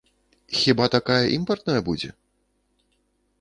[0.59, 2.09] Хіба такая імпартная будзе?